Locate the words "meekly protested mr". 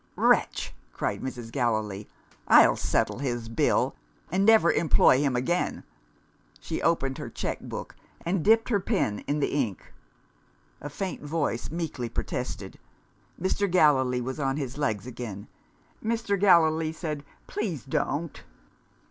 11.69-13.69